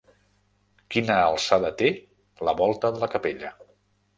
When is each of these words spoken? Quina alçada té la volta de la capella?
Quina 0.95 1.17
alçada 1.25 1.71
té 1.83 1.91
la 2.49 2.57
volta 2.63 2.95
de 2.97 3.05
la 3.05 3.11
capella? 3.17 3.53